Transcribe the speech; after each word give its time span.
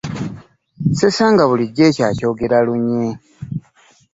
Ssessanga 0.91 1.43
bulijjo 1.49 1.83
ekyo 1.89 2.03
akyogera 2.09 2.57
lunye. 2.65 3.05